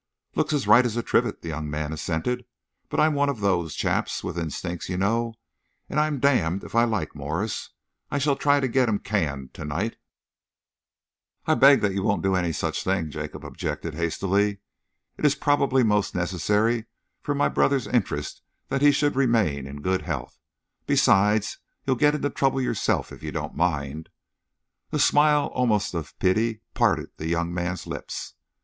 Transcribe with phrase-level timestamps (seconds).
[0.33, 2.43] "Looks as right as a trivet," the young man assented,
[2.89, 5.35] "but I'm one of those chaps with instincts, you know,
[5.91, 7.69] and I'm damned if I like Morse.
[8.09, 9.97] I shall try and get him canned to night."
[11.45, 14.57] "I beg that you won't do any such thing," Jacob objected hastily.
[15.19, 16.85] "It is probably most necessary
[17.21, 20.39] for my brother's interests that he should remain in good health.
[20.87, 24.09] Besides, you'll get into trouble yourself if you don't mind."
[24.91, 28.33] A smile almost of pity parted the young man's lips.